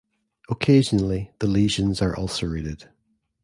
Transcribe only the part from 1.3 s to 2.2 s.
the lesions are